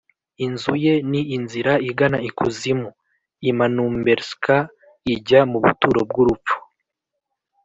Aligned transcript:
inzu 0.45 0.73
ye 0.85 0.93
ni 1.09 1.21
inzira 1.35 1.73
igana 1.89 2.17
ikuzimu, 2.29 2.89
imanumberska 3.49 4.55
ijya 5.13 5.39
mu 5.51 5.57
buturo 5.63 5.99
bw’urupfu 6.09 6.57